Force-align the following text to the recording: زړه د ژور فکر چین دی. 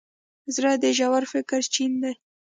زړه 0.55 0.71
د 0.83 0.85
ژور 0.97 1.23
فکر 1.33 1.61
چین 1.73 1.91
دی. 2.03 2.13